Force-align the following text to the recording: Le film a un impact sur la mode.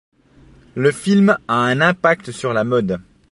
Le 0.73 0.91
film 0.91 1.37
a 1.47 1.57
un 1.63 1.79
impact 1.79 2.31
sur 2.31 2.53
la 2.53 2.63
mode. 2.63 2.99